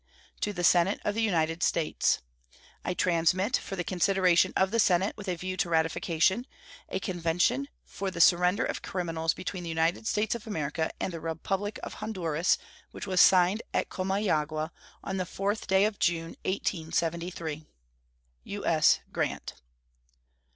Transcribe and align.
To 0.39 0.51
the 0.51 0.63
Senate 0.63 0.99
of 1.05 1.13
the 1.13 1.21
United 1.21 1.61
States: 1.61 2.21
I 2.83 2.95
transmit, 2.95 3.57
for 3.57 3.75
the 3.75 3.83
consideration 3.83 4.51
of 4.55 4.71
the 4.71 4.79
Senate 4.79 5.15
with 5.15 5.27
a 5.27 5.35
view 5.35 5.55
to 5.57 5.69
ratification, 5.69 6.47
a 6.89 6.99
convention 6.99 7.67
for 7.85 8.09
the 8.09 8.19
surrender 8.19 8.65
of 8.65 8.81
criminals 8.81 9.35
between 9.35 9.61
the 9.61 9.69
United 9.69 10.07
States 10.07 10.33
of 10.33 10.47
America 10.47 10.89
and 10.99 11.13
the 11.13 11.19
Republic 11.21 11.79
of 11.83 11.93
Honduras, 12.01 12.57
which 12.89 13.05
was 13.05 13.21
signed 13.21 13.61
at 13.75 13.89
Comayagua 13.89 14.71
on 15.03 15.17
the 15.17 15.23
4th 15.23 15.67
day 15.67 15.85
of 15.85 15.99
June, 15.99 16.35
1873. 16.45 17.67
U.S. 18.45 19.01
GRANT. 19.11 19.53